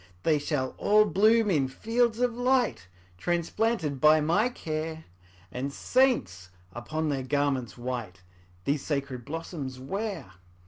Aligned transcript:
``They 0.23 0.41
shall 0.41 0.71
all 0.79 1.05
bloom 1.05 1.51
in 1.51 1.67
fields 1.67 2.17
of 2.21 2.33
light, 2.33 2.87
Transplanted 3.19 4.01
by 4.01 4.19
my 4.19 4.49
care, 4.49 5.03
And 5.51 5.71
saints, 5.71 6.49
upon 6.73 7.09
their 7.09 7.21
garments 7.21 7.77
white, 7.77 8.23
These 8.65 8.83
sacred 8.83 9.23
blossoms 9.25 9.79
wear.'' 9.79 10.31